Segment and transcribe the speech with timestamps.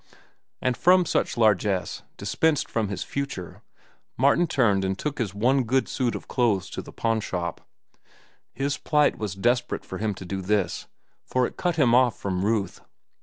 [0.63, 3.61] And from such largess, dispensed from his future,
[4.17, 7.61] Martin turned and took his one good suit of clothes to the pawnshop.
[8.51, 10.87] His plight was desperate for him to do this,
[11.23, 12.81] for it cut him off from Ruth.